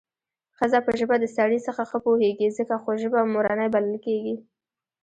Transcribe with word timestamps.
ښځه 0.57 0.79
په 0.85 0.91
ژبه 0.99 1.15
د 1.19 1.25
سړي 1.37 1.59
څخه 1.67 1.81
ښه 1.89 1.97
پوهېږي 2.05 2.47
څکه 2.57 2.75
خو 2.83 2.91
ژبه 3.01 3.19
مورنۍ 3.33 3.67
بلل 3.73 3.97
کېږي 4.05 4.35